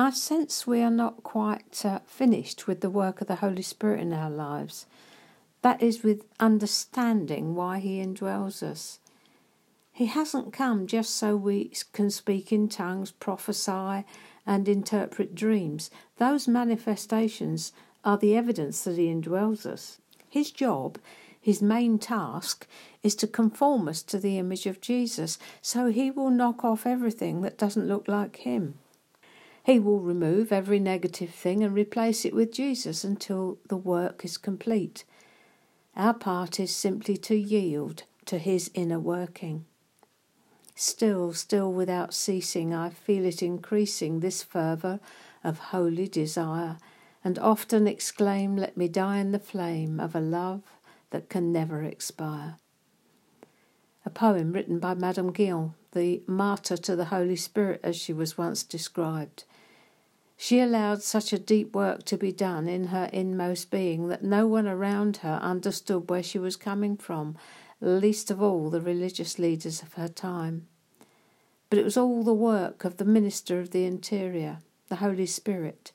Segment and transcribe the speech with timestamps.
[0.00, 3.98] I sense we are not quite uh, finished with the work of the Holy Spirit
[3.98, 4.86] in our lives.
[5.62, 9.00] That is, with understanding why He indwells us.
[9.90, 14.04] He hasn't come just so we can speak in tongues, prophesy,
[14.46, 15.90] and interpret dreams.
[16.18, 17.72] Those manifestations
[18.04, 19.98] are the evidence that He indwells us.
[20.28, 20.98] His job,
[21.40, 22.68] his main task,
[23.02, 27.40] is to conform us to the image of Jesus, so He will knock off everything
[27.40, 28.74] that doesn't look like Him.
[29.68, 34.38] He will remove every negative thing and replace it with Jesus until the work is
[34.38, 35.04] complete.
[35.94, 39.66] Our part is simply to yield to His inner working.
[40.74, 45.00] Still, still without ceasing, I feel it increasing, this fervour
[45.44, 46.78] of holy desire,
[47.22, 50.62] and often exclaim, Let me die in the flame of a love
[51.10, 52.56] that can never expire.
[54.06, 58.38] A poem written by Madame Guyon, the martyr to the Holy Spirit as she was
[58.38, 59.44] once described.
[60.40, 64.46] She allowed such a deep work to be done in her inmost being that no
[64.46, 67.36] one around her understood where she was coming from
[67.80, 70.68] least of all the religious leaders of her time.
[71.68, 74.58] But it was all the work of the Minister of the Interior,
[74.88, 75.90] the Holy Spirit.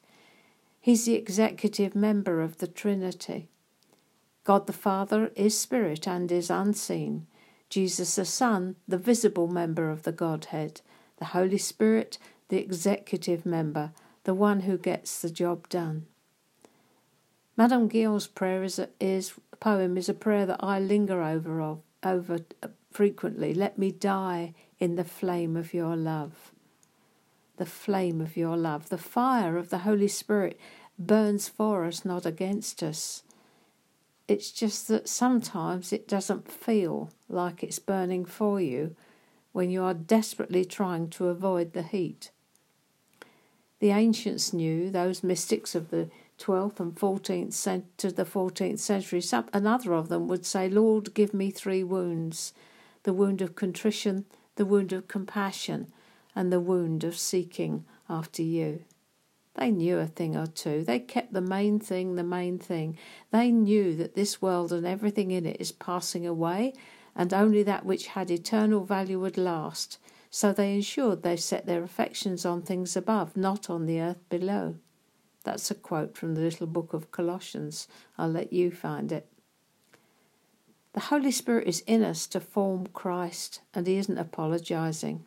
[0.81, 3.47] He's the executive member of the Trinity.
[4.44, 7.28] God the Father is Spirit and is unseen.
[7.69, 10.81] Jesus the Son, the visible member of the Godhead.
[11.17, 12.17] The Holy Spirit,
[12.50, 16.05] the executive member, the one who gets the job done.
[17.55, 21.81] Madame Guyon's prayer is, a, is poem is a prayer that I linger over of,
[22.02, 23.53] over uh, frequently.
[23.53, 26.51] Let me die in the flame of your love.
[27.57, 28.89] The flame of your love.
[28.89, 30.59] The fire of the Holy Spirit
[30.97, 33.23] burns for us, not against us.
[34.27, 38.95] It's just that sometimes it doesn't feel like it's burning for you
[39.51, 42.31] when you are desperately trying to avoid the heat.
[43.83, 49.49] The ancients knew, those mystics of the 12th and 14th to the 14th century, some,
[49.51, 52.53] another of them would say, Lord, give me three wounds
[53.03, 54.23] the wound of contrition,
[54.55, 55.91] the wound of compassion,
[56.33, 58.85] and the wound of seeking after you.
[59.55, 60.85] They knew a thing or two.
[60.85, 62.97] They kept the main thing the main thing.
[63.31, 66.72] They knew that this world and everything in it is passing away,
[67.17, 69.97] and only that which had eternal value would last.
[70.35, 74.77] So they ensured they set their affections on things above, not on the earth below.
[75.44, 77.88] That's a quote from the little book of Colossians.
[78.17, 79.27] I'll let you find it.
[80.93, 85.23] The Holy Spirit is in us to form Christ, and He isn't apologizing.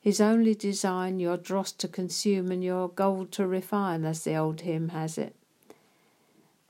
[0.00, 4.62] His only design, your dross to consume and your gold to refine, as the old
[4.62, 5.36] hymn has it.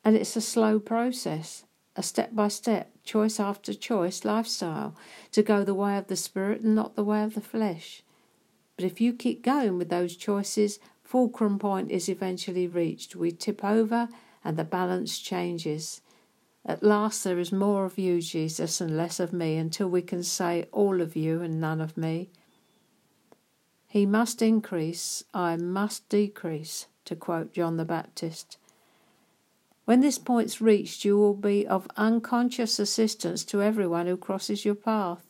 [0.04, 1.64] And it's a slow process,
[1.96, 4.94] a step by step, choice after choice lifestyle
[5.30, 8.02] to go the way of the Spirit and not the way of the flesh.
[8.76, 13.14] But if you keep going with those choices, fulcrum point is eventually reached.
[13.14, 14.08] We tip over
[14.44, 16.00] and the balance changes.
[16.64, 20.22] At last, there is more of you, Jesus, and less of me, until we can
[20.22, 22.30] say all of you and none of me.
[23.88, 28.56] He must increase, I must decrease, to quote John the Baptist.
[29.84, 34.76] When this point's reached, you will be of unconscious assistance to everyone who crosses your
[34.76, 35.24] path.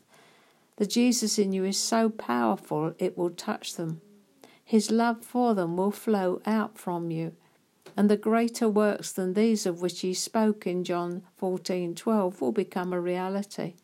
[0.76, 4.00] The Jesus in you is so powerful it will touch them.
[4.64, 7.32] His love for them will flow out from you.
[7.96, 12.92] And the greater works than these of which he spoke in John 14:12 will become
[12.92, 13.74] a reality.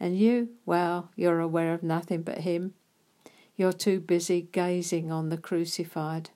[0.00, 2.74] And you, well, you're aware of nothing but him.
[3.56, 6.30] You're too busy gazing on the crucified.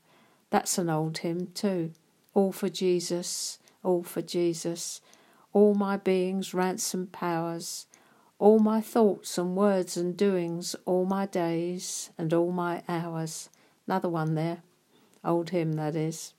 [0.50, 1.93] That's an old hymn too.
[2.38, 5.00] All for Jesus, all for Jesus.
[5.53, 7.87] All my being's ransom powers
[8.38, 13.50] all my thoughts and words and doings, all my days and all my hours.
[13.87, 14.62] Another one there,
[15.25, 16.34] old hymn that is.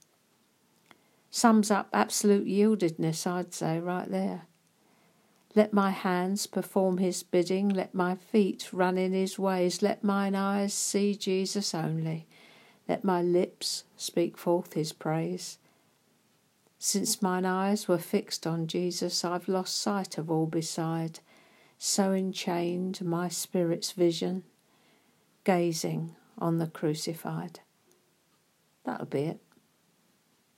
[1.29, 4.43] Sums up absolute yieldedness, I'd say, right there.
[5.55, 10.35] Let my hands perform his bidding, let my feet run in his ways, let mine
[10.35, 12.27] eyes see Jesus only,
[12.87, 15.57] let my lips speak forth his praise.
[16.81, 21.19] Since mine eyes were fixed on Jesus, I've lost sight of all beside
[21.77, 24.43] so enchained my spirit's vision,
[25.43, 27.59] gazing on the crucified.
[28.85, 29.39] That'll be it.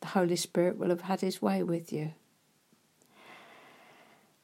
[0.01, 2.13] The Holy Spirit will have had his way with you.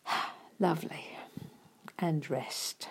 [0.59, 1.17] Lovely.
[1.99, 2.89] And rest.